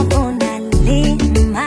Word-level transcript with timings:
unalima 0.00 1.63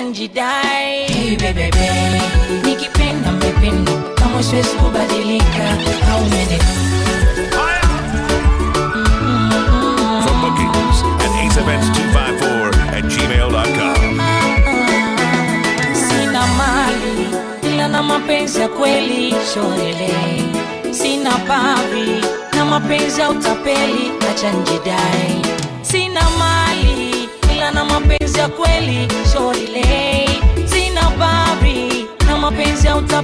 And 0.00 0.16
you 0.16 0.28
die. 0.28 0.67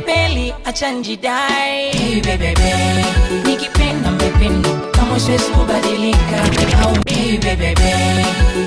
Tapeli, 0.06 0.52
acha 0.64 0.90
Nikipenda 0.92 1.40
mpependo 4.10 4.70
kama 4.92 5.16
kubadilika 5.56 6.36
au 6.82 6.96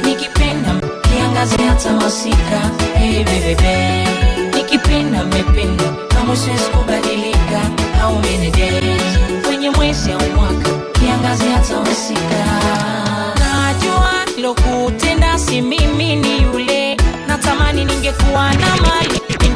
Nikipenda 0.04 0.72
kiangaze 1.02 1.58
hata 1.70 1.92
Nikipenda 4.56 5.20
mpependo 5.24 5.84
kama 6.08 6.36
kubadilika 6.78 7.60
au 8.04 8.22
kwenye 9.48 9.70
mwezi 9.70 10.12
au 10.12 10.22
mwaka 10.36 10.70
kiangaze 11.00 11.46
hata 11.54 11.76
najua 13.40 14.14
lokutenda 14.42 15.40
si 15.40 15.62
mimi 15.62 16.16
ni 16.16 16.42
yule 16.42 16.98
natamani 17.28 17.86
ningekuwa 17.86 18.54
na 18.54 18.76
mali 18.76 19.17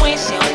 mwezi 0.00 0.34
wa 0.38 0.53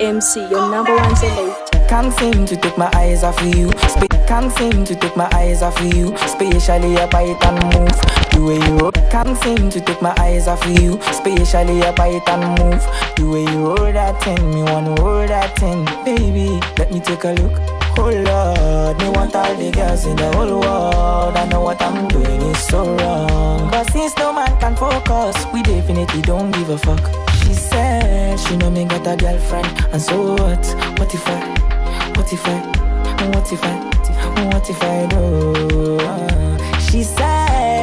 MC, 0.00 0.40
your 0.48 0.68
number 0.70 0.94
one 0.94 1.16
selector. 1.16 1.78
Can't 1.88 2.12
seem 2.14 2.44
to 2.46 2.56
take 2.56 2.76
my 2.76 2.90
eyes 2.94 3.22
off 3.22 3.40
you. 3.42 3.70
can't 4.26 4.50
seem 4.58 4.84
to 4.84 4.94
take 4.96 5.16
my 5.16 5.28
eyes 5.34 5.62
off 5.62 5.78
you. 5.80 6.12
Especially 6.14 6.96
a 6.96 7.06
bite 7.06 7.42
and 7.44 7.56
move. 7.62 7.90
The 8.32 8.42
way 8.44 8.66
you 8.66 8.78
roll. 8.78 8.90
Can't 9.10 9.36
seem 9.38 9.70
to 9.70 9.80
take 9.80 10.02
my 10.02 10.12
eyes 10.18 10.48
off 10.48 10.64
you. 10.66 10.98
Especially 11.08 11.80
a 11.82 11.92
bite 11.92 12.28
and 12.28 12.58
move. 12.58 12.82
The 13.16 13.28
way 13.30 13.42
you 13.52 13.66
roll 13.66 13.76
that 13.92 14.20
thing, 14.24 14.50
me 14.54 14.62
wanna 14.64 14.94
roll 15.02 15.26
that 15.26 15.56
thing, 15.58 15.84
baby. 16.04 16.60
Let 16.78 16.92
me 16.92 16.98
take 17.00 17.22
a 17.24 17.30
look. 17.32 17.52
Oh 17.98 18.10
Lord, 18.10 18.98
me 18.98 19.08
want 19.10 19.34
all 19.36 19.54
the 19.54 19.70
girls 19.70 20.04
in 20.04 20.16
the 20.16 20.34
whole 20.36 20.60
world. 20.60 21.36
I 21.36 21.46
know 21.48 21.60
what 21.62 21.80
I'm 21.80 22.08
doing 22.08 22.42
is 22.42 22.58
so 22.58 22.94
wrong. 22.96 23.70
But 23.70 23.90
since 23.92 24.16
no 24.18 24.32
man 24.32 24.58
can 24.58 24.74
focus, 24.76 25.46
we 25.54 25.62
definitely 25.62 26.22
don't 26.22 26.50
give 26.50 26.68
a 26.70 26.78
fuck. 26.78 27.04
She 27.44 27.54
said. 27.54 28.05
She 28.34 28.56
know 28.58 28.70
me 28.70 28.84
got 28.84 29.06
a 29.06 29.16
girlfriend. 29.16 29.66
And 29.94 30.02
so 30.02 30.32
what? 30.32 30.66
What 30.98 31.14
if 31.14 31.26
I? 31.26 32.14
What 32.16 32.30
if 32.32 32.46
I? 32.46 32.58
What 33.28 33.50
if 33.52 33.62
I? 33.64 33.84
What 34.48 34.68
if 34.68 34.82
I 34.82 35.06
do? 35.06 36.80
She 36.90 37.02
said. 37.04 37.35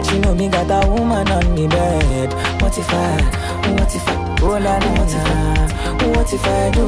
Like 0.03 0.11
she 0.11 0.19
know 0.19 0.35
me 0.35 0.47
got 0.49 0.69
a 0.69 0.89
woman 0.89 1.27
on 1.29 1.55
me 1.55 1.67
bed. 1.67 2.33
What 2.61 2.77
if 2.77 2.89
I, 2.89 3.71
what 3.71 3.95
if 3.95 4.05
I, 4.07 4.35
roll 4.41 4.55
on 4.55 4.81
what 4.97 5.07
if 5.13 5.27
I, 5.27 6.11
what 6.11 6.33
if 6.33 6.45
I 6.45 6.71
do? 6.71 6.83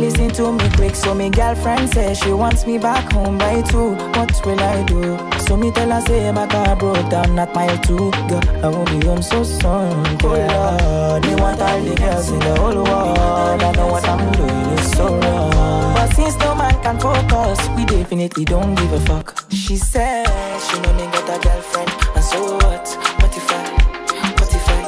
Listen 0.00 0.28
to 0.30 0.52
me 0.52 0.68
quick, 0.76 0.94
so 0.94 1.14
me 1.14 1.30
girlfriend 1.30 1.90
says 1.92 2.18
she 2.18 2.32
wants 2.32 2.66
me 2.66 2.78
back 2.78 3.12
home 3.12 3.38
by 3.38 3.62
two. 3.62 3.90
What 4.14 4.34
will 4.44 4.60
I 4.60 4.82
do? 4.84 5.04
So 5.46 5.56
me 5.56 5.70
tell 5.70 5.90
her 5.90 6.00
say 6.00 6.32
my 6.32 6.46
car 6.48 6.74
broke 6.74 7.08
down 7.10 7.38
at 7.38 7.54
mile 7.54 7.78
two. 7.78 8.10
Girl, 8.28 8.42
I 8.64 8.68
won't 8.68 8.88
be 9.00 9.06
home 9.06 9.22
so 9.22 9.42
soon. 9.44 9.62
Oh 9.70 10.10
Lord, 10.26 11.24
you 11.26 11.36
want 11.36 11.60
all 11.60 11.80
the 11.80 11.94
girls 11.94 12.30
in 12.30 12.40
the 12.40 12.56
whole 12.56 12.74
world. 12.84 13.62
I 13.62 13.72
know 13.72 13.86
what 13.86 14.06
I'm 14.08 14.32
doing 14.32 14.50
is 14.78 14.92
so 14.92 15.16
wrong. 15.16 15.50
But 15.94 16.08
since 16.14 16.36
no 16.38 16.54
man 16.56 16.74
can 16.82 16.98
focus, 16.98 17.58
we 17.76 17.84
definitely 17.84 18.44
don't 18.44 18.74
give 18.74 18.92
a 18.92 19.00
fuck. 19.00 19.44
She 19.50 19.76
said 19.76 20.26
she 20.62 20.80
know 20.80 20.92
me 20.94 21.04
got 21.12 21.38
a 21.38 21.46
girlfriend. 21.48 21.95
So 22.30 22.40
what? 22.42 22.88
What 23.22 23.36
if 23.36 23.48
I? 23.52 23.70
What 23.70 24.52
if 24.52 24.68
I? 24.68 24.82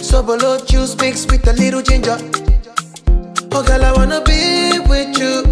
Sobolo 0.00 0.66
juice 0.66 0.96
mixed 0.96 1.30
with 1.30 1.46
a 1.46 1.52
little 1.52 1.82
ginger. 1.82 2.16
Oh 3.52 3.62
girl, 3.62 3.84
I 3.84 3.92
wanna 3.92 4.22
be 4.24 4.80
with 4.88 5.12
you, 5.20 5.44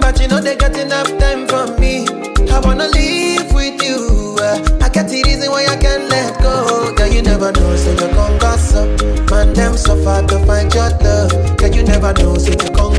but 0.00 0.18
you 0.18 0.28
know 0.28 0.40
they 0.40 0.56
got 0.56 0.74
enough 0.74 1.08
time 1.20 1.46
for 1.48 1.68
me. 1.78 2.08
I 2.48 2.58
wanna 2.64 2.88
live 2.88 3.52
with 3.52 3.76
you. 3.84 4.38
Uh, 4.40 4.56
I 4.80 4.88
got 4.88 5.04
the 5.12 5.22
reason 5.28 5.50
why 5.50 5.66
I 5.66 5.76
can't 5.76 6.08
let 6.08 6.40
go. 6.40 6.94
Girl, 6.96 7.08
you 7.08 7.20
never 7.20 7.52
know, 7.52 7.76
so 7.76 7.90
you 7.92 8.08
come 8.08 8.38
gossip. 8.38 8.88
Man, 9.30 9.52
them 9.52 9.76
so 9.76 9.92
suffer 10.00 10.26
to 10.28 10.38
find 10.46 10.72
your 10.72 10.88
love. 11.04 11.30
Girl, 11.58 11.68
you 11.70 11.82
never 11.82 12.14
know, 12.14 12.36
so 12.38 12.50
you 12.52 12.70
come 12.72 12.91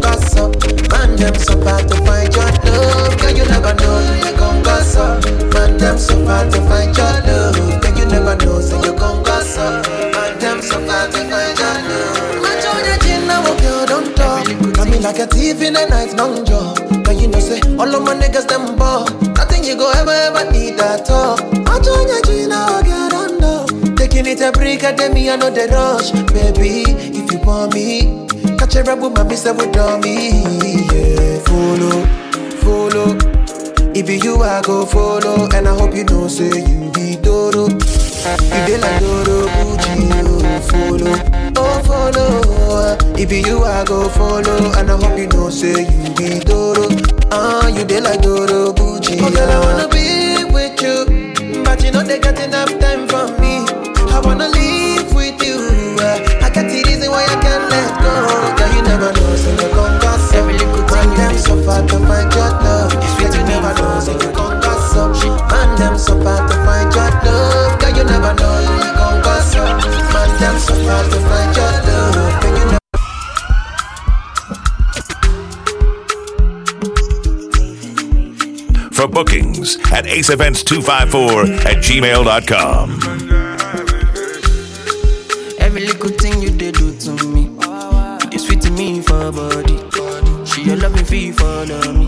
them 1.23 1.35
so 1.35 1.55
far 1.63 1.79
to 1.79 1.95
find 2.03 2.31
your 2.35 2.51
love. 2.67 3.15
Girl, 3.19 3.31
you 3.31 3.45
never 3.47 3.73
know, 3.79 3.95
you 4.23 4.31
gon' 4.35 4.59
go 4.61 4.75
so. 4.83 5.03
Man, 5.55 5.77
them 5.77 5.97
so 5.97 6.15
far 6.25 6.43
to 6.51 6.59
find 6.67 6.91
your 6.97 7.15
love. 7.31 7.55
Girl, 7.81 7.93
you 7.97 8.05
never 8.11 8.35
know, 8.43 8.59
so 8.59 8.75
you 8.83 8.91
gon' 8.97 9.23
go 9.23 9.39
so. 9.41 9.65
Man, 10.11 10.39
them 10.39 10.61
so 10.61 10.77
far 10.85 11.07
to 11.07 11.21
find 11.31 11.55
your 11.55 11.79
love. 11.87 12.41
Man, 12.43 12.55
show 12.59 12.75
your 12.83 12.97
chin, 13.03 13.25
now, 13.27 13.43
oh, 13.47 13.57
girl, 13.63 13.85
don't 13.91 14.09
talk. 14.17 14.49
I 14.79 14.99
like 15.05 15.19
a 15.19 15.27
thief 15.27 15.61
in 15.61 15.73
the 15.73 15.85
night, 15.87 16.11
long 16.19 16.43
jaw. 16.45 16.75
Now 17.05 17.11
you 17.11 17.27
know, 17.29 17.39
say, 17.39 17.61
all 17.79 17.87
of 17.95 18.03
my 18.03 18.15
niggas, 18.15 18.47
them 18.47 18.75
ball. 18.75 19.07
Nothing 19.37 19.63
you 19.63 19.75
go 19.77 19.89
ever, 19.91 20.11
ever 20.11 20.51
need 20.51 20.77
at 20.79 21.09
all. 21.09 21.39
I 21.71 21.79
join 21.79 22.07
your 22.09 22.21
chin, 22.27 22.51
I 22.51 22.67
will 22.67 22.83
girl, 22.83 23.39
don't 23.39 23.87
talk. 23.87 23.95
Taking 23.95 24.25
it 24.25 24.41
a 24.41 24.51
break, 24.51 24.83
I 24.83 24.91
me, 25.07 25.29
I 25.29 25.37
know 25.37 25.49
the 25.49 25.69
rush. 25.71 26.11
Baby, 26.35 26.83
if 27.15 27.31
you 27.31 27.39
want 27.47 27.73
me, 27.73 28.27
catch 28.57 28.75
a 28.75 28.83
rebel, 28.83 29.09
my 29.11 29.23
miss, 29.23 29.45
I 29.45 29.51
would 29.51 29.71
me, 30.03 30.33
yeah 30.91 31.12
follow, 31.45 32.05
follow. 32.63 33.09
If 33.95 34.07
be 34.07 34.19
you, 34.23 34.41
I 34.41 34.61
go 34.61 34.85
follow, 34.85 35.47
and 35.53 35.67
I 35.67 35.75
hope 35.75 35.93
you 35.95 36.03
don't 36.03 36.29
say 36.29 36.49
you 36.49 36.91
be 36.93 37.15
Doro. 37.17 37.67
You 37.67 38.61
dey 38.67 38.77
like 38.79 38.99
Doro 39.01 39.45
Gucci, 39.47 40.05
oh 40.15 40.53
follow, 40.67 41.13
oh 41.55 41.75
follow. 41.87 43.15
If 43.17 43.29
be 43.29 43.41
you, 43.41 43.63
I 43.63 43.83
go 43.85 44.09
follow, 44.09 44.71
and 44.75 44.91
I 44.91 44.97
hope 44.97 45.17
you 45.17 45.27
don't 45.27 45.51
say 45.51 45.83
you 45.85 46.15
be 46.15 46.39
Doro. 46.39 46.87
Ah, 47.31 47.65
uh, 47.65 47.67
you 47.67 47.83
dey 47.85 48.01
like 48.01 48.21
Doro 48.21 48.73
Gucci. 48.73 49.17
Oh 49.21 49.31
girl, 49.31 49.51
I 49.51 49.59
wanna 49.65 49.87
be 49.89 50.45
with 50.51 50.81
you, 50.81 51.63
but 51.63 51.83
you 51.83 51.91
know 51.91 52.03
they 52.03 52.19
got 52.19 52.39
enough. 52.39 52.72
to 61.63 61.69
find 61.69 61.89
your 61.89 62.01
love. 62.01 62.91
you 63.19 63.29
never 63.45 63.73
know, 63.75 63.99
you 64.05 64.17
Man, 64.19 64.31
them 65.79 65.97
so 65.97 66.13
to 66.17 66.23
find 66.65 66.93
your 66.93 67.11
love. 67.23 67.73
you 67.95 68.03
never 68.03 68.33
know, 68.33 68.59
you 68.59 68.77
Man, 70.13 70.29
them 70.39 70.57
so 70.59 70.73
to 70.75 70.81
find 71.25 71.55
your 71.55 71.73
love. 71.87 72.15
you 72.71 72.77
For 78.91 79.07
bookings 79.07 79.77
at 79.91 80.05
aceevents254 80.05 81.61
at 81.65 81.77
gmail.com. 81.77 83.01
Every 85.59 85.81
little 85.87 86.09
thing 86.09 86.41
you 86.41 86.51
did 86.51 86.75
do 86.75 86.93
to 86.99 87.11
me, 87.27 87.47
it 88.27 88.33
is 88.33 88.43
sweet 88.47 88.61
to 88.63 88.69
me 88.71 89.01
for 89.01 89.31
body. 89.31 89.79
She 90.45 90.69
a 90.69 90.75
loving 90.75 91.03
feel 91.05 91.32
follow 91.67 91.93
me. 91.93 92.07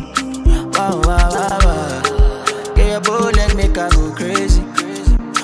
Wow, 0.75 1.01
wow, 1.03 1.29
wow, 1.29 1.59
wow. 1.63 2.45
Get 2.75 2.89
your 2.89 3.01
bowl 3.01 3.39
and 3.39 3.55
make 3.55 3.77
I 3.77 3.89
go 3.89 4.13
crazy. 4.13 4.61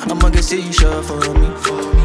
I'ma 0.09 0.29
get 0.29 0.43
see 0.43 0.61
you 0.61 0.73
sure 0.73 1.01
for 1.03 1.33
me. 1.37 1.49
For 1.57 1.93
me. 1.95 2.00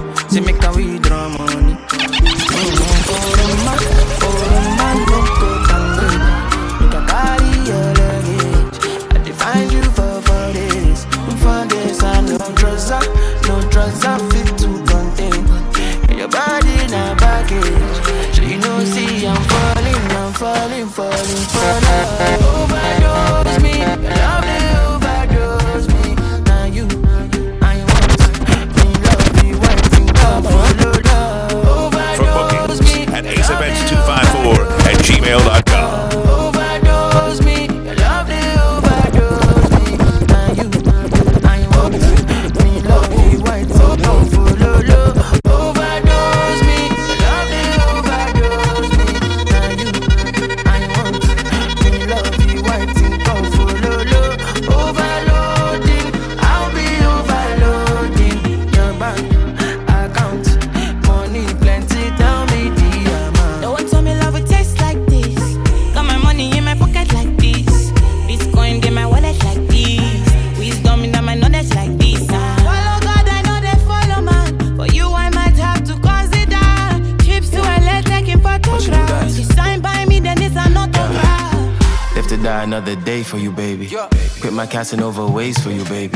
passing 84.86 85.02
over 85.02 85.26
ways 85.26 85.58
for 85.58 85.72
you, 85.72 85.82
baby. 85.86 86.14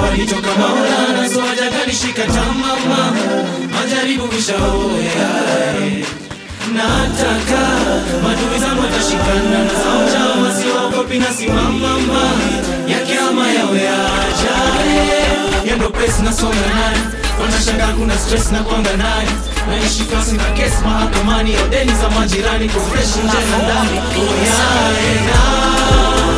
walitoka 0.03 0.49
Maulana, 0.61 1.29
so 1.29 1.41
hajakanishika 1.43 2.23
tamama, 2.25 3.13
majaribu 3.75 4.27
vishaoya 4.27 5.29
nataka 6.73 7.61
madui 8.23 8.59
zangu 8.61 8.83
atashikana 8.83 9.59
na 9.65 9.71
saujama, 9.83 10.55
siwaogopi 10.61 11.19
na 11.19 11.27
simamama 11.33 12.31
yake 12.89 13.13
ama 13.31 13.47
yendo 15.69 15.91
pesi 15.91 16.23
nasonga 16.23 16.55
naye 16.75 16.99
wanashanga 17.43 17.87
kuna 17.87 18.19
stress 18.19 18.53
na 18.53 18.59
kwanga 18.63 18.97
naye 18.97 19.29
naishi 19.69 20.05
kasi 20.05 20.33
na 20.37 20.45
kesi 20.45 20.83
mahakamani 20.85 21.53
ya 21.55 21.61
za 22.01 22.11
majirani 22.11 22.69
kwa 22.69 22.83
fresh 22.83 23.17
ndani 23.17 24.01
oyaena 24.19 25.41
oh, 25.41 26.38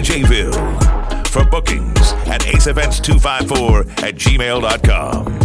JJVille. 0.00 1.28
For 1.28 1.44
bookings 1.44 2.12
at 2.26 2.40
aceevents254 2.42 4.02
at 4.02 4.14
gmail.com. 4.14 5.41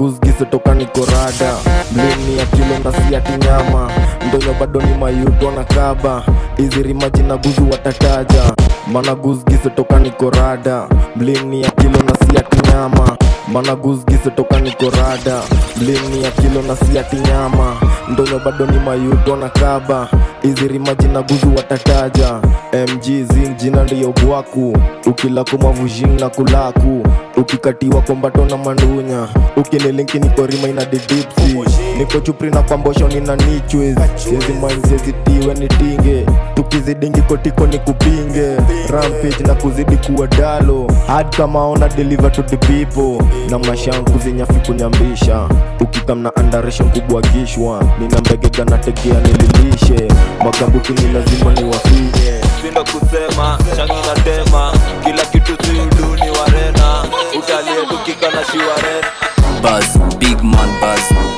guzgizetoka 0.00 0.74
niko 0.74 1.00
mlini 1.94 2.38
ya 2.38 2.46
kilonda 2.46 2.92
si 2.92 3.14
ya 4.46 4.54
bado 4.60 4.80
ni 4.82 4.94
mayuto 4.94 5.50
na 5.50 5.64
kaba 5.64 6.22
izirimaji 6.58 7.22
na 7.22 7.36
guzu 7.36 7.70
watataja 7.70 8.54
mana 8.92 9.14
guzgizetoka 9.14 9.98
niko 9.98 10.32
mlini 11.16 11.62
ya 11.62 11.70
kilonda 11.70 12.14
si 12.14 12.26
mana 13.52 13.74
gusgisetoka 13.74 14.60
niko 14.60 14.90
rada 14.90 15.42
ya 16.22 16.30
kilo 16.30 16.62
na 16.62 16.76
siati 16.76 17.16
nyama 17.16 17.76
ndonyo 18.08 18.38
bado 18.38 18.66
ni 18.66 18.78
mayuto 18.78 19.36
na 19.36 19.48
kaba 19.48 20.08
izirima 20.42 20.94
jina 20.94 21.22
guzu 21.22 21.54
watataja 21.56 22.40
mg 22.88 23.02
zing 23.02 23.54
jina 23.56 23.82
ndiyo 23.84 24.12
bwaku 24.12 24.78
na 26.18 26.28
kulaku 26.28 27.08
ukikatiwa 27.36 28.02
kombato 28.02 28.44
na 28.44 28.56
mandunya 28.56 29.28
ukinilinki 29.56 30.18
niko 30.18 30.46
rima 30.46 30.68
ina 30.68 30.84
didipsi 30.84 31.56
niko 31.98 32.20
chupri 32.20 32.50
na 32.50 32.62
kwambosho 32.62 33.08
nina 33.08 33.36
nichwez 33.36 33.96
yezimainzezitiwe 34.32 35.54
nitinge 35.54 36.26
kizidingi 36.70 37.22
kotiko 37.22 37.66
ni 37.66 37.78
kupinge 37.78 38.56
rampage 38.88 39.44
na 39.46 39.54
kuzidi 39.54 39.96
kuwa 39.96 40.26
dalo 40.26 40.90
hadi 41.06 41.36
kama 41.36 41.66
ona 41.68 41.88
deliver 41.88 42.32
to 42.32 42.42
the 42.42 42.56
people 42.56 43.24
na 43.50 43.58
mashanku 43.58 44.18
zinyafi 44.18 44.54
kunyambisha 44.66 45.48
ukikamna 45.80 46.36
andaresha 46.36 46.84
mkubwa 46.84 47.22
nina 48.00 48.20
mbegega 48.20 48.64
na 48.64 48.78
tekea 48.78 49.14
nililishe 49.14 50.08
magambuki 50.44 50.92
ni 50.92 51.12
lazima 51.12 51.52
ni 51.54 51.64
wafie 51.64 52.40
sina 52.62 52.80
kusema 52.82 53.58
shangi 53.76 53.92
natema 54.14 54.72
kila 55.04 55.24
kitu 55.26 55.52
siuduni 55.64 56.30
warena 56.30 57.02
utalietukika 57.38 58.26
na 58.30 58.44
shiwarena 58.52 59.06
Buzz, 59.62 60.16
big 60.18 60.42
man 60.42 60.68
buzz 60.80 61.29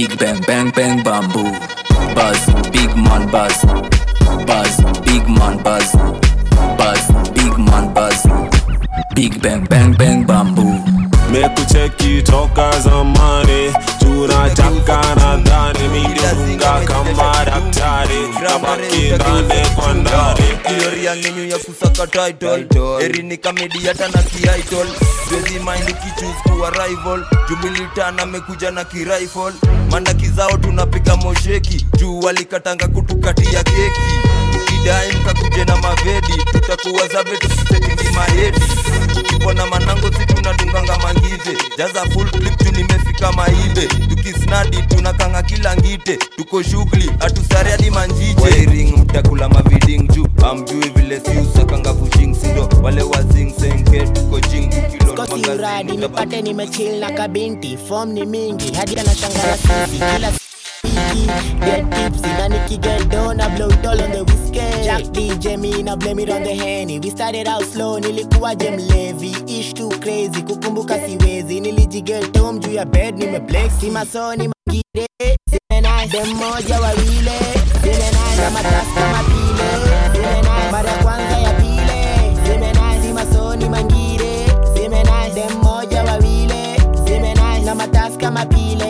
Big 0.00 0.16
bang, 0.18 0.40
bang, 0.48 0.68
bang, 0.72 1.04
bamboo. 1.04 1.52
Buzz, 2.16 2.40
big 2.72 2.88
man, 2.96 3.28
buzz. 3.30 3.60
Buzz, 4.48 4.80
big 5.04 5.28
man, 5.28 5.60
buzz. 5.62 5.92
Buzz, 6.80 7.04
big 7.36 7.56
man, 7.68 7.92
buzz. 7.92 8.24
Big 9.14 9.36
bang, 9.44 9.60
bang, 9.68 9.92
bang, 9.92 10.24
bamboo. 10.24 10.69
mekucheki 11.32 12.22
toka 12.22 12.70
zamani 12.84 13.72
tunataka 14.00 14.96
nadhani 15.18 15.88
mideunga 15.92 16.72
kama 16.88 17.26
daktari 17.44 18.18
kabakindane 18.42 19.66
kwa 19.74 19.94
ndani 19.94 20.44
ioriangenyu 20.80 21.44
ya 21.48 21.58
kusaka 21.58 22.06
title 22.06 22.66
erini 23.04 23.36
kamediata 23.36 24.08
na 24.08 24.22
kiaitol 24.22 24.86
wezi 25.32 25.52
mind 25.58 25.94
kichus 26.00 26.64
rival 26.78 27.24
jumilitana 27.48 28.26
mekuja 28.26 28.70
na 28.70 28.84
kirifle 28.84 29.52
mandaki 29.90 30.26
zao 30.28 30.56
tunapika 30.56 31.16
mosheki 31.16 31.86
juu 31.98 32.20
walikatanga 32.20 32.88
kutukatia 32.88 33.62
keki 33.62 34.10
ukidai 34.56 35.12
mkakuje 35.12 35.64
na 35.64 35.76
mavedi 35.76 36.44
tutakuwa 36.52 37.08
zabe 37.08 37.36
tusisetingi 37.36 38.00
manango 39.70 40.08
si 40.08 40.26
tunadunganga 40.26 40.98
jaza 41.80 42.04
full 42.10 42.26
clip 42.30 42.64
juu 42.64 42.70
nimefika 42.70 43.32
maibe 43.32 43.86
tukisnadi 44.08 44.82
tunakanga 44.82 45.42
kila 45.42 45.76
ngite 45.76 46.16
tuko 46.36 46.62
shughuli 46.62 47.10
hatusari 47.18 47.70
hadi 47.70 47.90
manjije 47.90 48.40
wairing 48.42 48.92
mtakula 48.96 49.48
maviding 49.48 50.08
juu 50.12 50.26
amjui 50.50 50.88
vile 50.96 51.20
siusakanga 51.20 51.92
kushing 51.94 52.34
sindo 52.36 52.68
wale 52.82 53.02
wazing 53.02 53.52
senge 53.60 54.00
tuko 54.06 54.40
jing 54.40 54.70
tukilomagazini 54.90 55.96
nipate 55.96 56.42
nimechil 56.42 56.98
na 57.00 57.10
kabinti 57.12 57.78
fom 57.88 58.12
ni 58.12 58.26
mingi 58.26 58.72
hadi 58.74 58.98
anashangala 59.00 59.56
sisi 59.56 59.98
kila 60.16 60.49
Nike. 61.14 61.54
Get 61.60 61.90
tipsy, 61.92 62.28
na 62.38 62.48
Nicky 62.48 62.78
get 62.78 63.08
down, 63.10 63.40
I 63.40 63.54
blow 63.56 63.68
it 63.68 63.84
all 63.86 64.00
on 64.00 64.10
the 64.12 64.24
whiskey. 64.24 64.58
Jack 64.84 65.02
DJ 65.12 65.58
me, 65.58 65.82
na 65.82 65.96
blame 65.96 66.20
it 66.20 66.30
on 66.30 66.42
the 66.42 66.54
henny. 66.54 66.98
We 67.00 67.10
started 67.10 67.48
out 67.48 67.62
slow, 67.64 68.00
nilikuwa 68.00 68.54
jam 68.54 68.76
levy. 68.76 69.34
Ish 69.46 69.74
too 69.74 69.88
crazy, 70.00 70.42
kukumbuka 70.42 70.94
siwezi. 71.08 71.60
Nilijigel 71.60 72.30
tom 72.32 72.58
juu 72.58 72.72
ya 72.72 72.84
bed, 72.84 73.18
nime 73.18 73.40
black. 73.40 73.70
Si 73.80 73.90
masoni 73.90 74.48
magire, 74.66 75.06
sine 75.50 75.80
nai. 75.80 76.06
Dem 76.08 76.34
moja 76.36 76.80
wawile, 76.80 77.38
sine 77.82 78.10
nai. 78.12 78.36
Na 78.36 78.50
matask 78.50 78.94
kama 78.94 79.22
pile, 79.28 79.68
sine 80.12 80.42
nai. 80.42 80.70
Mara 80.72 80.92
kwanza 80.92 81.38
ya 81.38 81.50
pile, 81.52 82.36
sine 82.44 82.72
nai. 82.72 83.02
Si 83.02 83.12
masoni 83.12 83.68
mangire, 83.68 84.46
sine 84.74 85.02
nai. 85.04 85.30
Dem 85.34 85.58
moja 85.62 86.02
wawile, 86.04 86.76
sine 87.06 87.34
nai. 87.34 87.60
Na 87.62 87.74
matask 87.74 88.20
kama 88.20 88.46
pile, 88.46 88.89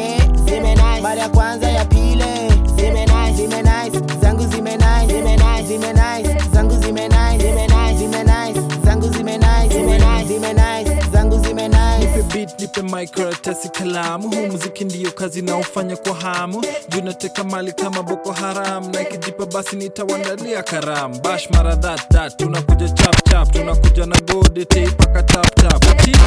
mic, 12.93 13.11
karatasi, 13.11 13.68
kalamu. 13.68 14.28
Huu 14.30 14.47
muziki 14.47 14.84
ndiyo 14.84 15.11
kazi 15.12 15.43
naofanya 15.43 15.97
kwa 15.97 16.14
hamu, 16.14 16.64
juu 16.88 17.03
nateka 17.03 17.45
mali 17.45 17.72
kama 17.72 18.03
Boko 18.03 18.32
Haram, 18.32 18.93
na 18.93 19.01
ikijipa 19.03 19.47
basi 19.47 19.76
nitawandalia 19.76 20.62
karamu. 20.62 21.20
Bash 21.20 21.51
mara 21.51 21.76
that 21.76 22.36
tunakuja 22.36 22.88
chapchap 22.88 23.53
tunakuja 23.53 24.07
na 24.07 24.16
gold 24.20 24.68
tape 24.68 24.91
paka 24.91 25.22
tap 25.22 25.61
mangire, 25.61 26.18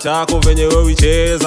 tiens, 0.00 0.24
qu'on 0.32 0.40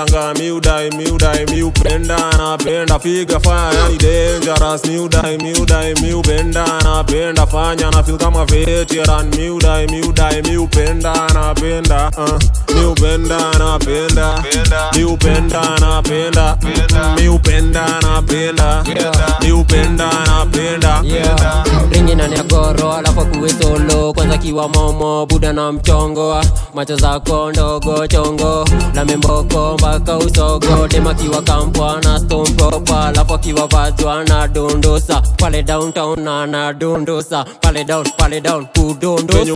Mchanga 0.03 0.33
miudai 0.33 0.89
miudai 0.89 1.45
miupenda 1.45 2.17
napenda 2.37 2.99
figa 2.99 3.39
fire 3.39 3.79
yani 3.83 3.97
dangerous 3.97 4.85
miudai 4.85 5.37
miudai 5.37 5.93
miupenda 6.01 6.65
napenda 6.83 7.45
fanya 7.47 7.91
na 7.91 8.03
feel 8.03 8.17
kama 8.17 8.45
veteran 8.45 9.27
miudai 9.35 9.87
miudai 9.87 10.41
miupenda 10.41 11.13
napenda 11.33 12.11
uh, 12.17 12.75
miupenda 12.75 13.37
napenda 13.59 14.43
miupenda 14.95 15.61
napenda 15.79 16.57
miupenda 17.17 17.85
napenda 18.01 18.83
miupenda 19.41 20.09
napenda 20.27 21.63
ringi 21.91 22.15
nani 22.15 22.35
ya 22.35 22.43
alafu 22.97 23.25
kuwe 23.25 23.49
solo 23.49 24.13
kwanza 24.13 24.37
kiwa 24.37 24.67
momo 24.69 25.25
buda 25.25 25.53
na 25.53 25.71
mchongo 25.71 26.31
uh. 26.31 26.43
macho 26.75 26.95
zako 26.97 27.51
ndogo 27.51 28.07
chongo 28.07 28.67
la 28.95 29.05
memboko 29.05 29.77
mba 29.79 29.92
wanataka 29.93 30.17
usogo 30.17 30.87
dem 30.87 31.07
akiwa 31.07 31.41
kampwa 31.41 32.01
na 32.03 32.19
stompopa 32.19 33.05
alafu 33.05 33.33
akiwa 33.33 33.67
vazwa 33.67 34.23
na 34.23 34.47
dondosa 34.47 35.21
pale 35.21 35.63
downtown 35.63 36.19
na 36.19 36.45
na 36.47 36.73
dondosa 36.73 37.45
pale 37.61 37.83
down 37.83 38.05
pale 38.17 38.41
down 38.41 38.65
kudondosa 38.65 39.53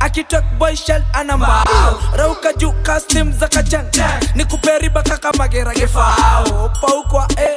akitek 0.00 0.44
boy 0.58 0.74
anamba 1.12 1.64
rauka 2.16 2.52
juu 2.52 2.72
kastim 2.82 3.32
za 3.38 3.48
kachen 3.48 3.84
ni 4.34 4.44
kuperiba 4.44 5.02
kaka 5.02 5.32
magera 5.38 5.74
gefao 5.74 6.70
paukwa 6.80 7.26
e 7.38 7.56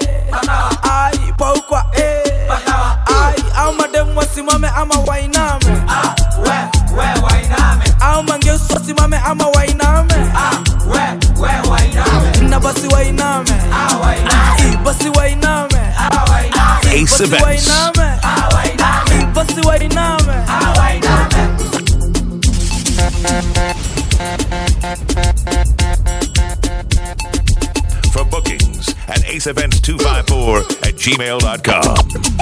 ai 0.91 1.33
paukwa 1.37 1.85
e 1.97 2.21
ai 3.05 3.43
au 3.57 3.73
madem 3.73 4.17
wasimame 4.17 4.67
ama 4.75 4.95
wainame 5.07 5.71
au 7.99 8.23
mangeus 8.23 8.61
wasimame 8.73 9.17
ama 9.25 9.45
wainame 9.55 10.13
na 12.49 12.59
basi 12.59 12.87
wainame 12.87 13.51
basi 14.83 15.09
wainame 15.09 15.79
Ace 16.91 17.21
Events. 17.23 17.95
gmail.com. 30.99 32.38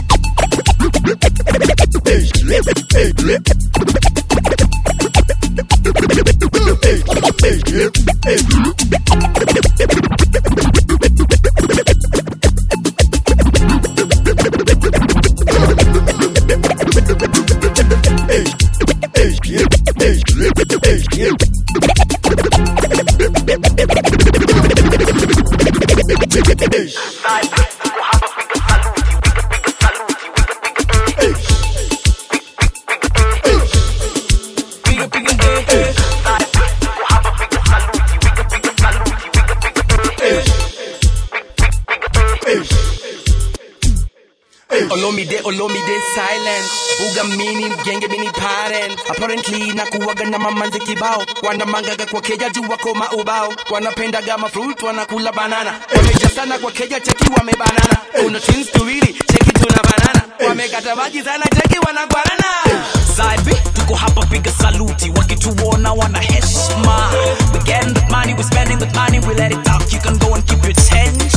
Olomide, 45.18 45.42
Olomide 45.48 46.00
silent. 46.14 46.70
Ugamini, 47.10 47.70
mgenge 47.70 48.08
mini 48.08 48.30
parent. 48.30 49.00
Apparently 49.10 49.74
nakuwaga 49.74 50.24
na 50.26 50.40
mamanze 50.40 50.80
kibao. 50.80 51.24
Wanamangaga 51.44 52.06
kwa 52.06 52.22
keja 52.22 52.50
juu 52.50 52.70
wako 52.70 52.94
maubao. 52.94 53.54
Wanapendaga 53.70 54.38
mafruit, 54.38 54.84
wanakula 54.84 55.32
banana. 55.32 55.74
Wameja 55.96 56.30
sana 56.30 56.60
kwa 56.60 56.72
keja 56.72 57.00
cheki 57.00 57.24
wamebanana. 57.38 57.98
Kuna 58.24 58.40
twins 58.40 58.72
tuwili, 58.72 59.16
cheki 59.32 59.52
tuna 59.52 59.82
banana. 59.84 60.22
Wamekata 60.48 60.96
maji 60.96 61.24
sana 61.24 61.46
cheki 61.46 61.80
wanagwanana. 61.80 62.84
Zaibi, 63.16 63.56
tuko 63.74 63.96
hapa 63.96 64.26
piga 64.26 64.52
saluti. 64.52 65.12
Wakituona 65.18 65.94
wana 65.94 66.20
heshima. 66.20 67.10
We 67.54 67.60
getting 67.64 67.94
that 67.94 68.12
money, 68.12 68.34
we 68.34 68.44
spending 68.44 68.80
that 68.80 68.96
money, 68.96 69.20
we 69.20 69.34
let 69.34 69.52
it 69.52 69.64
talk. 69.66 69.94
You 69.94 70.00
can 70.00 70.18
go 70.18 70.34
and 70.36 70.48
keep 70.48 70.64
your 70.64 70.74
change. 70.74 71.37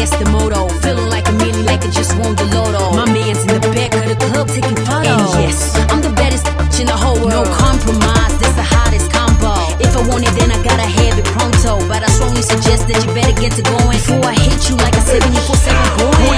that's 0.00 0.16
the 0.16 0.24
motto. 0.32 0.64
Feeling 0.80 1.12
like 1.12 1.28
a 1.28 1.34
million, 1.44 1.60
like 1.68 1.84
I 1.84 1.92
just 1.92 2.16
won 2.16 2.32
the 2.40 2.48
lotto. 2.56 2.96
My 2.96 3.04
man's 3.12 3.44
in 3.44 3.52
the 3.52 3.60
back 3.76 3.92
of 3.92 4.08
the 4.08 4.16
club 4.16 4.48
taking 4.48 4.72
photos. 4.88 5.04
And 5.04 5.28
yes, 5.44 5.76
I'm 5.92 6.00
the 6.00 6.08
baddest 6.16 6.48
in 6.80 6.88
the 6.88 6.96
whole 6.96 7.20
world. 7.20 7.36
No 7.36 7.44
compromise, 7.52 8.32
that's 8.40 8.56
the 8.56 8.64
hottest 8.64 9.12
combo. 9.12 9.52
If 9.76 9.92
I 9.92 10.00
want 10.08 10.24
it, 10.24 10.32
then 10.40 10.48
I 10.48 10.56
gotta 10.64 10.88
have 10.88 11.20
it 11.20 11.28
pronto. 11.36 11.84
But 11.84 12.00
I 12.00 12.08
strongly 12.16 12.40
suggest 12.40 12.88
that 12.88 13.04
you 13.04 13.12
better 13.12 13.36
get 13.36 13.52
to 13.60 13.62
going 13.76 13.92
before 14.00 14.24
I 14.24 14.32
hit 14.40 14.72
you 14.72 14.80
like 14.80 14.96
a 14.96 15.04
74 15.04 15.20
Who 15.20 15.52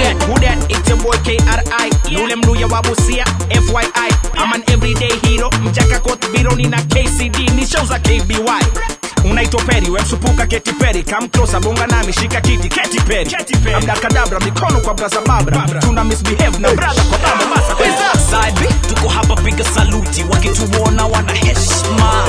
that? 0.03 0.15
Who 0.27 0.35
that? 0.43 0.59
It's 0.67 0.83
your 0.91 0.99
boy 0.99 1.15
KRI. 1.23 1.87
Lule 2.11 2.35
mluya 2.43 2.67
wabusia, 2.67 3.23
FYI. 3.47 4.11
I'm 4.35 4.51
an 4.59 4.63
everyday 4.67 5.15
hero. 5.23 5.47
Mchaka 5.63 6.03
kot 6.03 6.19
bironi 6.35 6.67
na 6.67 6.79
KCD. 6.93 7.39
Ni 7.55 7.63
shows 7.63 7.87
like 7.89 8.03
KBY. 8.03 8.92
unaitoperi 9.29 9.89
wemsupuka 9.89 10.45
ketiperi 10.47 11.03
kamklosa 11.03 11.59
bonga 11.59 11.87
nami 11.87 12.13
shika 12.13 12.41
kiti 12.41 12.69
ketiperi 12.69 13.35
abrakadabra 13.75 14.39
mikono 14.39 14.79
kwa 14.79 14.93
brazababra 14.93 15.61
tuna 15.81 16.03
misbehave 16.03 16.59
na 16.59 16.73
brada 16.73 17.01
kwa 17.03 17.17
baba 17.17 17.45
masasaibi 17.55 18.73
tuko 18.87 19.09
hapa 19.09 19.35
piga 19.35 19.63
saluti 19.63 20.25
wakituona 20.31 21.05
wana 21.05 21.33
heshima 21.33 22.23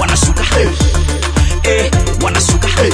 wanashuka 0.00 0.44
wanashuka 2.24 2.68
eh. 2.84 2.92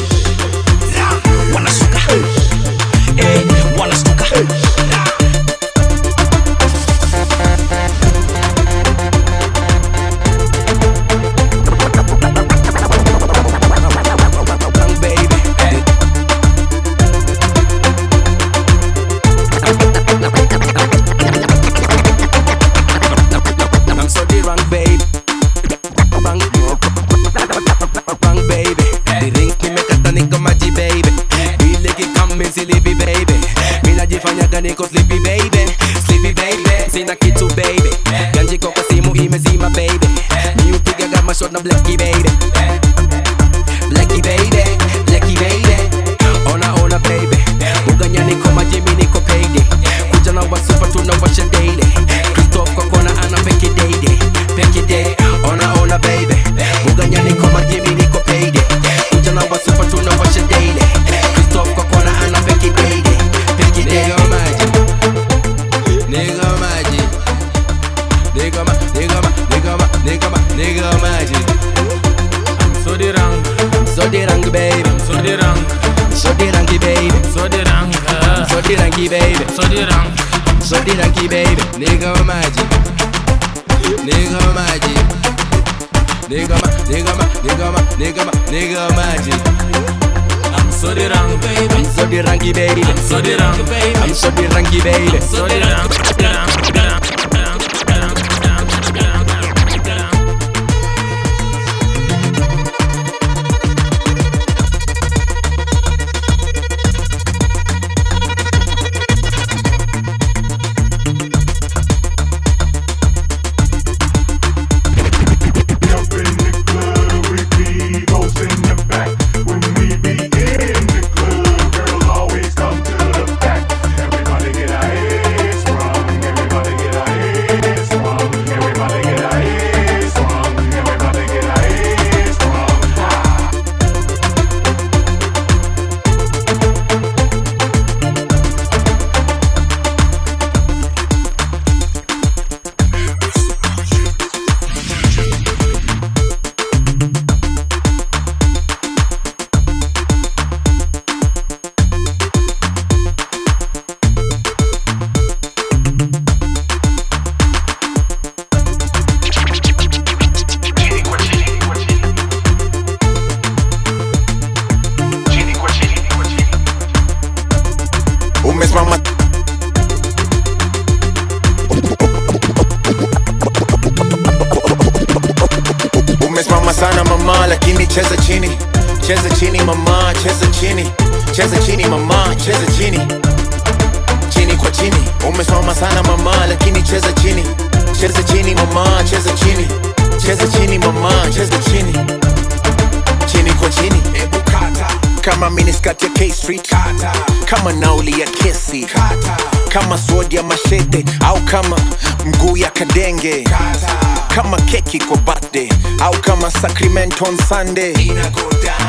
night 207.21 207.29
on 207.29 207.37
Sunday 207.49 207.93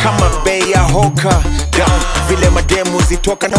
kama 0.03 0.29
bei 0.45 0.59
ya 0.59 0.79
hoka 0.81 1.29
down 1.77 1.99
vile 2.29 2.49
mademu 2.49 3.01
zitoka 3.01 3.47
na 3.47 3.58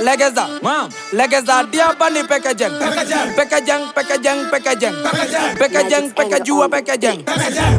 legeza 0.00 0.46
legeza 1.12 1.66
diaba 1.68 2.08
ni 2.08 2.24
pekejeng 2.24 2.72
pekejeng 2.80 3.28
pekejeng 3.92 4.42
pekejeng 4.50 4.94
pekejeng 5.60 6.06
pekejua 6.16 6.64
pekejeng 6.72 7.20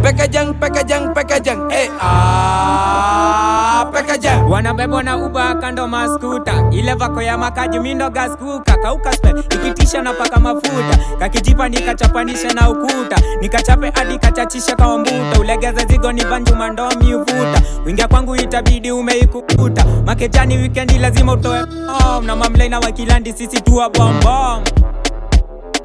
pekejeng 0.03 0.49
pekejeng 0.53 1.03
pekejeng 1.16 1.59
eh 1.74 1.89
ah 1.97 3.89
pekejeng 3.89 4.45
wanabebwa 4.45 5.01
na 5.01 5.18
uba 5.18 5.57
kando 5.57 5.89
maskuta 5.89 6.70
ile 6.70 6.93
vako 6.93 7.22
ya 7.26 7.34
makaji 7.34 7.82
mindo 7.82 8.07
gaskuka 8.14 8.78
kauka 8.84 9.09
spe 9.18 9.34
ikitisha 9.55 10.05
na 10.05 10.14
paka 10.14 10.38
mafuta 10.38 10.93
kakijipa 11.18 11.70
nikachapanisha 11.70 12.53
na 12.53 12.70
ukuta 12.70 13.18
nikachape 13.41 13.89
hadi 13.95 14.18
kachachisha 14.22 14.76
kwa 14.76 14.97
mbuta 15.01 15.39
ulegeze 15.39 15.86
zigo 15.89 16.11
ni 16.11 16.24
banjuma 16.26 16.70
ndomi 16.70 17.16
uvuta 17.16 17.61
wingia 17.86 18.07
kwangu 18.07 18.36
itabidi 18.36 18.91
umeikukuta 18.91 19.86
makejani 20.05 20.57
wikendi 20.57 20.97
lazima 20.97 21.34
utoe 21.34 21.61
oh 21.61 22.03
na 22.22 22.36
mamlei 22.36 22.70
wakilandi 22.74 23.34
sisi 23.34 23.62
tuwa 23.62 23.89
bambam 23.89 24.64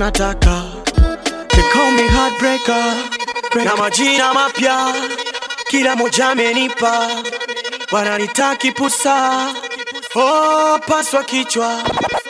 unataka 0.00 0.62
They 1.48 1.62
call 1.72 1.90
me 1.92 2.08
heartbreaker 2.08 2.94
Breaker. 3.52 3.64
na 3.64 3.76
majina 3.76 4.34
mapya 4.34 4.94
kila 5.68 5.96
moja 5.96 6.28
amenipa 6.28 7.08
wananitaki 7.92 8.72
pusa 8.72 9.46
oh, 10.14 10.78
paswa 10.86 11.24
kichwa 11.24 11.78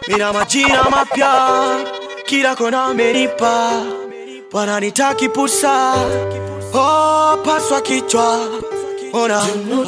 mina 0.09 0.33
majina 0.33 0.85
mapya 0.91 1.51
kila 2.27 2.57
kona 2.57 2.85
amenipa 2.85 3.73
wananitaki 4.53 5.29
pusa 5.29 5.95
oh, 6.75 7.37
paswa 7.45 7.81
kichwa 7.81 8.49
ona 9.12 9.41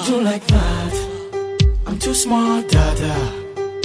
do 0.06 0.20
like 0.20 0.46
that 0.46 0.94
I'm 1.86 1.98
too 1.98 2.14
smart 2.14 2.68
dada 2.68 3.42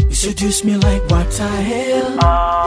You 0.09 0.15
seduce 0.15 0.63
me 0.63 0.73
like 0.75 1.03
what 1.09 1.41
I 1.41 1.45
hell 1.61 2.66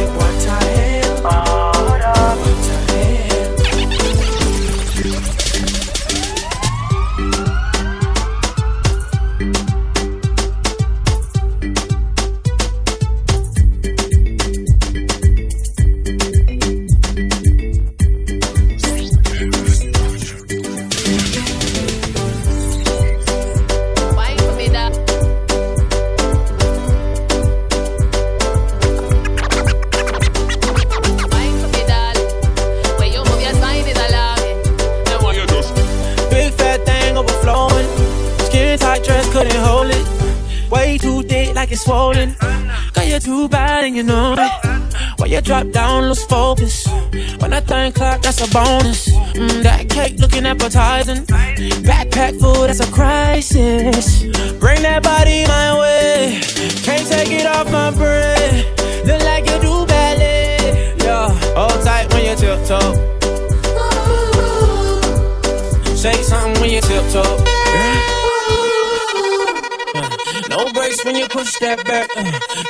step 71.61 71.83
back. 71.85 72.09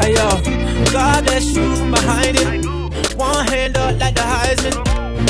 Hey 0.02 0.14
yo, 0.18 0.28
God 0.92 1.24
bless 1.26 1.46
you 1.56 1.76
from 1.76 1.92
behind 1.92 2.36
it. 2.42 2.66
One 3.16 3.46
hand 3.46 3.78
up 3.78 4.00
like 4.00 4.16
the 4.16 4.22
Heisman. 4.26 4.74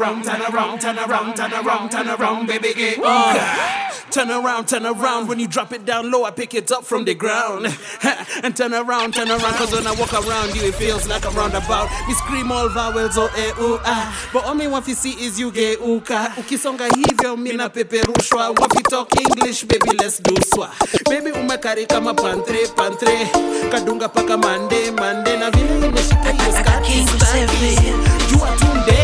around, 0.00 0.24
turn 0.24 0.42
around, 0.42 0.80
turn 0.80 0.98
around, 0.98 1.36
turn 1.36 1.52
around, 1.52 1.90
turn 1.90 2.08
around, 2.08 2.46
baby 2.46 2.74
get 2.74 2.98
up. 2.98 3.92
Turn 4.10 4.30
around, 4.30 4.66
turn 4.66 4.86
around. 4.86 5.28
When 5.28 5.38
you 5.38 5.46
drop 5.48 5.72
it 5.72 5.84
down 5.84 6.10
low, 6.10 6.24
I 6.24 6.30
pick 6.30 6.54
it 6.54 6.70
up 6.72 6.84
from 6.84 7.04
the 7.04 7.14
ground. 7.14 7.66
and 8.42 8.56
turn 8.56 8.74
around, 8.74 9.14
turn 9.14 9.28
around. 9.28 9.54
Cause 9.54 9.72
when 9.72 9.86
I 9.86 9.94
walk 9.94 10.12
around 10.12 10.54
you, 10.56 10.62
it 10.62 10.74
feels 10.74 11.06
like 11.08 11.24
a 11.24 11.30
roundabout. 11.30 11.88
We 12.08 12.14
scream 12.14 12.50
all 12.52 12.68
vowels 12.68 13.16
oh 13.18 13.30
eh, 13.36 13.52
ooh, 13.62 13.78
ah. 13.84 14.04
But 14.32 14.44
all 14.44 14.54
me 14.54 14.66
want 14.66 14.84
to 14.86 14.94
see 14.94 15.12
is 15.12 15.38
you 15.38 15.50
geuka. 15.50 16.26
Ukisonga 16.36 16.88
hivyo, 16.88 17.36
mina 17.36 17.68
peperushwa. 17.68 18.48
Wapi 18.54 18.82
talk 18.88 19.08
English, 19.20 19.64
baby, 19.64 19.96
let's 19.98 20.18
do 20.18 20.34
swa. 20.36 20.70
Baby, 21.10 21.30
umekari 21.32 21.86
kama 21.88 22.14
pantre, 22.14 22.66
pantre. 22.76 23.26
Kadunga 23.70 24.08
paka 24.12 24.36
mande, 24.36 24.90
mande. 24.92 25.36
Na 25.38 25.50
vile 25.50 25.88
imeshika 25.88 26.80
hiyo 26.82 27.94
You 28.30 28.44
are 28.44 28.56
tuned 28.58 28.86
tunde. 28.86 29.03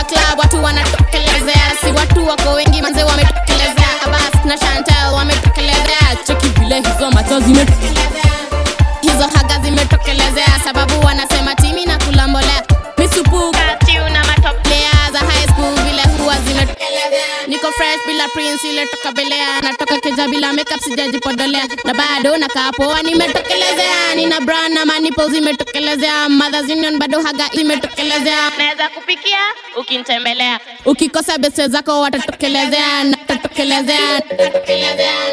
club 0.04 0.36
watu 0.40 0.64
wanatokelezea 0.64 1.72
si 1.82 1.88
watu 2.00 2.28
wako 2.28 2.54
wengi 2.54 2.82
manze 2.82 3.04
wametokelezea 3.04 3.90
abas 4.06 4.46
na 4.46 4.58
shantel 4.58 5.14
wametokelezea 5.16 6.16
cheki 6.28 6.48
vile 6.48 6.76
hizo 6.76 7.12
macho 7.14 7.40
zimetokelezea 7.40 8.32
hizo 9.02 9.28
haga 9.34 9.60
zimetokelezea 9.64 10.60
sababu 10.64 11.06
wanasema 11.06 11.56
timi 11.56 11.86
na 11.86 11.98
kulambolea 11.98 12.64
misupuka 12.98 13.76
tiuna 13.86 14.24
matoplea 14.26 15.12
za 15.12 15.20
high 15.20 15.48
school 15.48 15.74
vile 15.76 16.02
huwa 16.18 16.36
zimetokelezea 16.48 17.48
niko 17.48 17.68
fresh 17.72 18.06
bila 18.08 18.28
prince 18.28 18.68
ile 18.70 18.86
toka 18.88 19.12
na 19.64 19.74
Kuja 20.20 20.32
bila 20.32 20.52
makeup 20.54 20.82
sijajipodelea, 20.84 21.64
na 21.86 21.94
bado 21.94 22.38
nakaa 22.38 22.72
poa, 22.72 23.02
nimetokelezea. 23.04 24.16
Nina 24.16 24.42
bra 24.42 24.70
na 24.70 24.86
manipo 24.86 25.28
zimetokelezea, 25.30 26.30
Mothers 26.30 26.70
Union 26.70 26.98
bado 27.00 27.22
haga 27.22 27.50
imetokelezea. 27.52 28.50
Naweza 28.58 28.90
kupikia 28.90 29.38
ukinitembelea, 29.78 30.60
ukikosa 30.86 31.38
beste 31.38 31.68
zako 31.68 32.00
watatokelezea, 32.02 33.04
natatokelezea, 33.04 34.22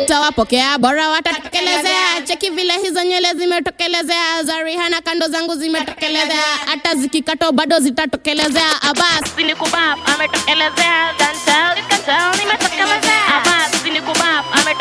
tawapokea 0.07 0.79
bora 0.79 1.09
watatokelezea. 1.09 2.23
Cheki 2.25 2.51
vile 2.51 2.73
hizo 2.83 3.05
nywele 3.05 3.35
zimetokelezea, 3.35 4.43
za 4.43 4.63
Rihanna 4.63 5.01
kando 5.01 5.29
zangu 5.29 5.55
zimetokelezea, 5.55 6.47
hata 6.67 6.95
zikikato 6.95 7.53
bado 7.53 7.79
zitatokelezea. 7.79 8.71
Abas 8.83 9.35
sinikubab 9.37 9.99
ametokelezea, 10.15 11.15
can't 11.19 11.45
tell 11.45 11.79
you 11.79 11.85
can 11.89 12.01
tell 12.05 12.39
nimetokelezea. 12.43 13.27
Abas 13.41 13.83
sinikubab 13.83 14.37
ametokelezea 14.53 14.76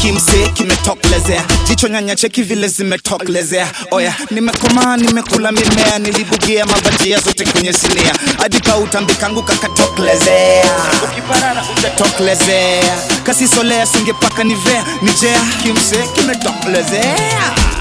kimse 0.00 0.48
kimetoklezea 0.54 1.44
jicho 1.68 1.88
nyanya 1.88 2.16
cheki 2.16 2.42
vile 2.42 2.68
zimetoklezea 2.68 3.68
oya 3.90 4.14
nimekomaa 4.30 4.96
nimekula 4.96 5.52
mimea 5.52 5.98
nilibugia 5.98 6.66
mabajia 6.66 7.20
zote 7.20 7.44
kwenye 7.44 7.72
sinia 7.72 8.14
hadi 8.38 8.60
kautambikangu 8.60 9.42
kakatoklezea 9.42 10.72
kasisolea 13.24 13.86
singepaka 13.86 14.44
nivea 14.44 14.84
nijea 15.02 15.40
kimse 15.62 15.96
kimetoklezea 16.12 17.16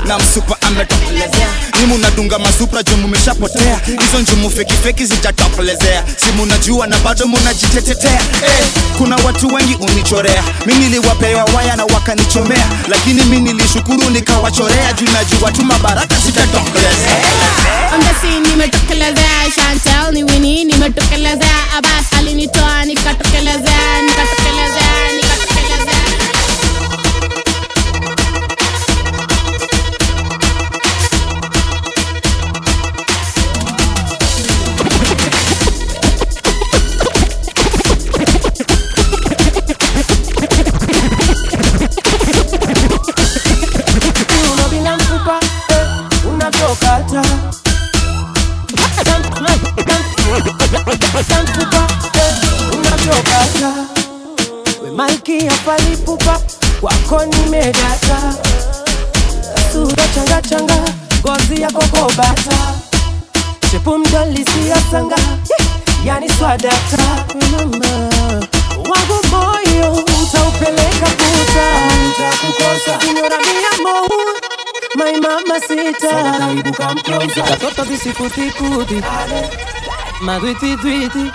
na 0.08 0.20
msupa 0.20 0.58
ametokelezea 0.62 1.48
nimu 1.80 1.98
nadunga 1.98 2.40
masupra 2.40 2.84
juu 2.84 2.96
mumeshapotea 2.98 3.82
hizo 3.86 4.20
njumu 4.22 4.50
fekifeki 4.50 5.06
zitatokelezea 5.06 6.04
si 6.18 6.26
munajua 6.32 6.88
na 6.88 6.98
bado 7.00 7.28
munajitetetea 7.28 8.12
hey, 8.20 8.50
eh, 8.60 8.68
kuna 8.98 9.16
watu 9.16 9.48
wengi 9.48 9.76
unichorea 9.76 10.44
mi 10.66 10.74
niliwapewa 10.76 11.44
waya 11.44 11.76
na 11.76 11.86
wakanichomea 11.86 12.68
lakini 12.88 13.24
mi 13.24 13.40
nilishukuru 13.40 14.10
nikawachorea 14.10 14.94
juu 14.94 15.08
najua 15.12 15.52
tu 15.52 15.64
mabaraka 15.64 16.16
zitatokelezea 16.26 17.22
Ongesi 17.96 18.50
nimetokelezea 18.50 19.36
Chantel 19.56 20.40
ni 20.40 20.64
nimetokelezea 20.66 21.56
Abas 21.78 22.14
alinitoa 22.18 22.86
nikatokelezea 22.86 24.02
nikatokelezea 24.06 25.25
magwitwitwiti 80.26 81.32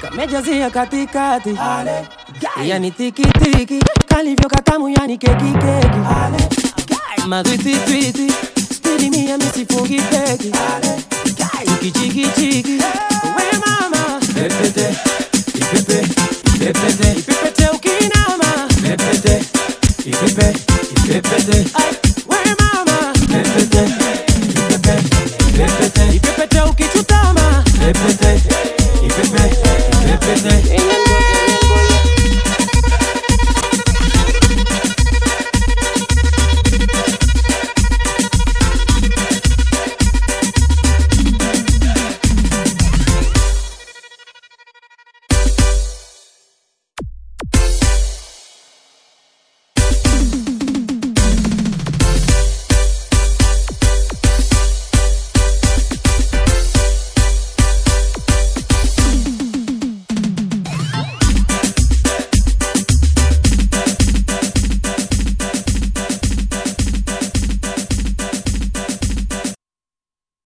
kamejazia 0.00 0.70
katikati, 0.70 1.56
yani 2.64 2.90
tikitiki 2.90 3.78
kalivyo 4.08 4.48
katamu, 4.48 4.88
yani 4.88 5.18
kekikeki, 5.18 5.98
magwitwitwiti 7.26 8.32
stilimia 8.74 9.38
misifungi 9.38 10.00
peki, 10.00 10.52
kichikichiki 11.80 12.72
we 13.36 13.58
mama 13.66 14.20
pepete 14.34 14.94
ipepe 15.56 16.02
ipepete 16.54 17.10
ipepete 17.18 17.68
ukinama 17.74 18.68
pepete 18.82 19.44
ipepe 20.06 20.54
ipepete 21.04 21.81